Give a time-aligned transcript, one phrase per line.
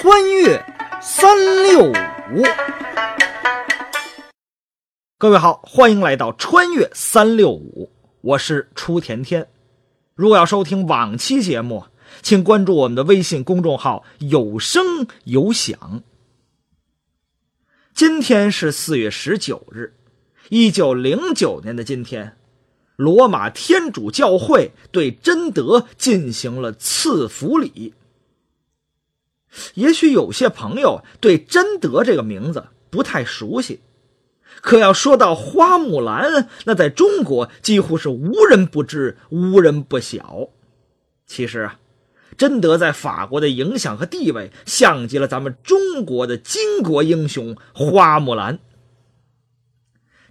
[0.00, 0.64] 穿越
[1.02, 2.44] 三六五，
[5.18, 7.90] 各位好，欢迎来到穿越三六五，
[8.20, 9.48] 我是初甜甜。
[10.14, 11.86] 如果要收听往期节目，
[12.22, 16.04] 请关注我们的微信公众号“有声有响”。
[17.92, 19.94] 今天是四月十九日，
[20.48, 22.36] 一九零九年的今天，
[22.94, 27.94] 罗马天主教会对贞德进行了赐福礼。
[29.74, 33.80] 也许有些朋友对贞德这个名字不太熟悉，
[34.60, 40.48] 可要说到花木兰，那在中国几乎是无人不知、无人不晓。
[41.26, 41.78] 其实啊，
[42.36, 48.58] 贞德在法国的影响和地位，像极了咱们中国的巾帼英雄花木兰。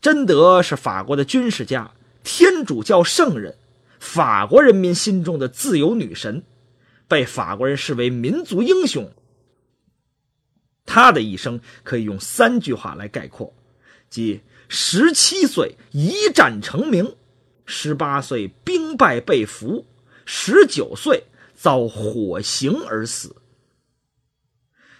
[0.00, 3.56] 贞德是法国的军事家、天主教圣人，
[3.98, 6.44] 法国人民心中的自由女神。
[7.08, 9.12] 被法国人视为民族英雄。
[10.84, 13.52] 他的一生可以用三句话来概括，
[14.08, 17.16] 即十七岁一战成名，
[17.64, 19.84] 十八岁兵败被俘，
[20.24, 23.36] 十九岁遭火刑而死。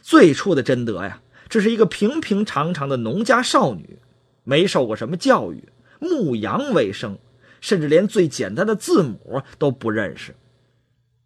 [0.03, 3.99] 最初的贞德呀，这是一个平平常常的农家少女，
[4.43, 5.69] 没受过什么教育，
[6.01, 7.19] 牧羊为生，
[7.61, 10.35] 甚至连最简单的字母都不认识。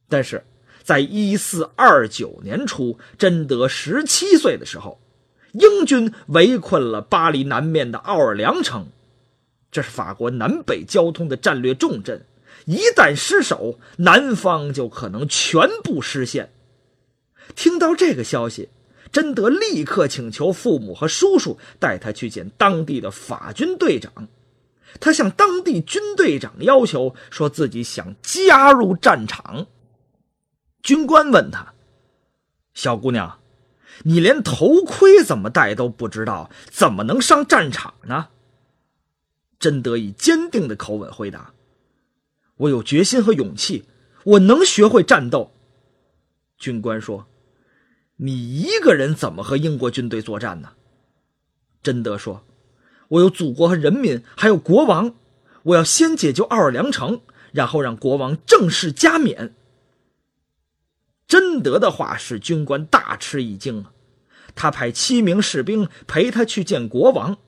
[0.08, 0.44] 但是。
[0.82, 5.00] 在一四二九年初，贞德十七岁的时候，
[5.52, 8.88] 英军围困了巴黎南面的奥尔良城，
[9.70, 12.24] 这是法国南北交通的战略重镇，
[12.66, 16.50] 一旦失守，南方就可能全部失陷。
[17.54, 18.68] 听到这个消息，
[19.12, 24.28] 贞德立刻请求父母和叔叔带他去见当地的法军队长，
[25.00, 29.66] 他向当地军队长要求，说自己想加入战场。
[30.82, 31.74] 军官问他
[32.74, 33.38] ：“小姑娘，
[34.04, 38.28] 你连头盔怎么戴都不知道，怎么能上战场呢？”
[39.60, 41.52] 贞德以坚定的口吻回答
[42.56, 43.84] ：“我有决心和勇气，
[44.24, 45.52] 我能学会战斗。”
[46.56, 47.26] 军官说
[48.16, 50.72] ：“你一个人怎么和英国军队作战呢？”
[51.82, 52.46] 贞德说
[53.08, 55.14] ：“我有祖国和人民，还有国王，
[55.64, 57.20] 我要先解救奥尔良城，
[57.52, 59.54] 然后让国王正式加冕。”
[61.30, 63.92] 贞德的话使军官大吃一惊啊！
[64.56, 67.38] 他派七名士兵陪他去见国王。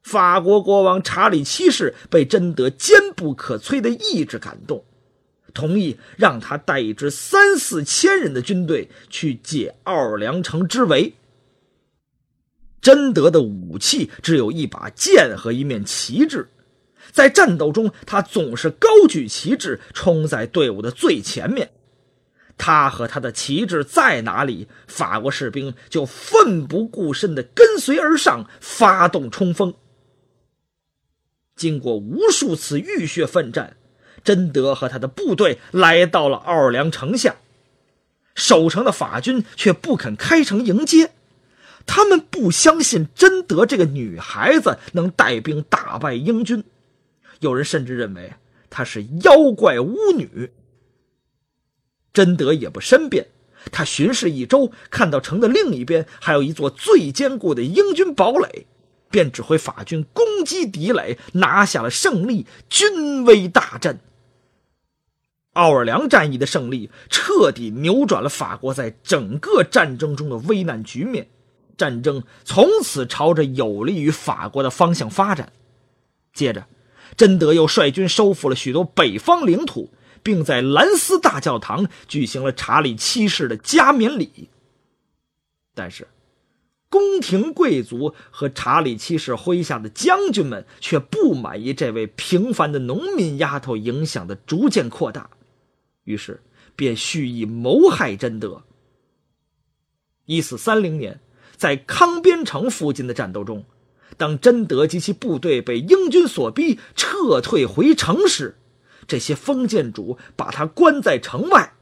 [0.00, 4.84] 法国国王查理七世被贞德坚不可摧的意志感动，
[5.52, 11.14] 同意让他带一支三四千人的军队去解奥尔良城之围。
[12.80, 16.48] 贞德的武器只有一把剑和一面旗帜，
[17.10, 21.72] 在战斗中他总是高举旗帜，冲在队伍的最前面。
[22.62, 29.72] 他和他的旗帜在哪里，法国士兵就奋不顾身地跟随而上，发动冲锋。
[31.56, 33.78] 经过无数次浴血奋战，
[34.22, 37.36] 贞德和他的部队来到了奥尔良城下，
[38.34, 41.12] 守城的法军却不肯开城迎接，
[41.86, 46.62] 他们不相信贞德这个女孩子能带兵打败英军，
[47.40, 48.34] 有人甚至认为
[48.68, 50.52] 她是妖怪巫女。
[52.12, 53.28] 贞德也不申辩，
[53.70, 58.66] 他巡视一周，看到城的另一边还有一座最坚固的英军堡垒，
[59.10, 64.00] 便指挥法军攻击敌垒，拿下了胜利，军威大振。
[65.52, 71.28] 奥尔良战役的胜利彻底扭转了法国在整个战争中的危难局面，
[71.76, 75.52] 战争从此朝着有利于法国的方向发展。
[76.32, 76.66] 接着，
[77.16, 79.92] 贞德又率军收复了许多北方领土。
[80.22, 84.48] 并在兰斯大教堂举行了查理七世的加冕礼。
[85.74, 86.08] 但是，
[86.88, 95.30] 宫廷贵族和查理七世麾下的将军们却不满意这位平凡的农民丫头影响的逐渐扩大，
[96.04, 96.42] 于是
[96.74, 98.62] 便蓄意谋害贞德。
[100.26, 101.20] 一四三零年，
[101.56, 103.64] 在康边城附近的战斗中，
[104.16, 108.56] 当贞德及其部队被英军所逼撤退回城时，
[109.10, 111.72] 这些封建主把他关在城外，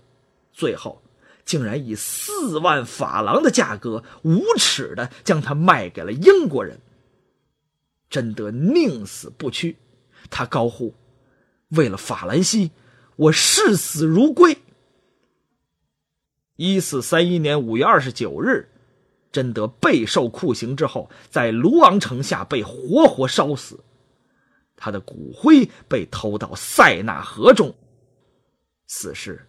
[0.50, 1.02] 最后
[1.44, 6.80] 竟然以四万法郎的价格无耻的将他卖给了英国人。
[8.08, 9.76] 贞德宁死不屈，
[10.30, 10.94] 他高呼
[11.76, 12.70] ：“为了法兰西，
[13.16, 14.56] 我视死如归。”
[16.56, 18.70] 一四三一年五月二十九日，
[19.30, 23.80] 贞德备受酷刑之后，在卢昂城下被活活烧死。
[24.78, 27.74] 他的骨灰被偷到塞纳河中。
[28.86, 29.46] 此时，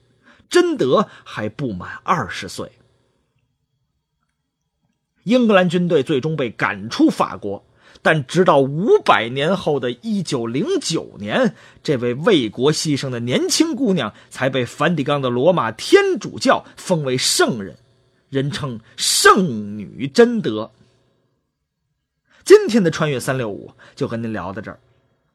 [0.49, 2.69] 贞德还不满二十岁。
[5.23, 7.65] 英格兰军队最终被赶出法国。
[8.01, 17.77] 但直到五百年后的一九零九年，这位为国牺牲的年轻姑娘才被梵蒂冈的罗马天主教封为圣人，
[18.29, 20.71] 人称圣女贞德。
[22.45, 24.79] 今天的穿越三六五就和您聊到这儿，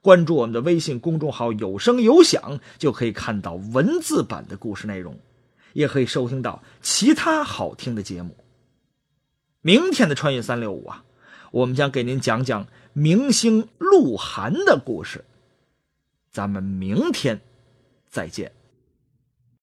[0.05, 5.19] 关注我们的微信公众号“有声有响”，就可以看到文字版的故事内容，
[5.73, 8.37] 也可以收听到其他好听的节目。
[9.63, 11.05] 明天的穿越三六五啊！
[11.53, 15.25] 我们将给您讲讲明星鹿晗的故事，
[16.31, 17.41] 咱们明天
[18.11, 18.53] 再见。